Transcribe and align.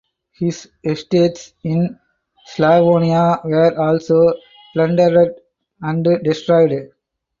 His 0.31 0.67
estates 0.83 1.53
in 1.63 1.99
Slavonia 2.47 3.39
were 3.43 3.77
also 3.79 4.33
plundered 4.73 5.35
and 5.79 6.03
destroyed. 6.23 6.91